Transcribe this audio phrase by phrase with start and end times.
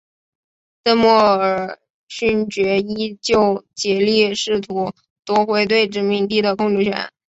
[0.81, 4.93] 邓莫尔勋爵依旧竭力试图
[5.25, 7.11] 夺回对殖民地的控制权。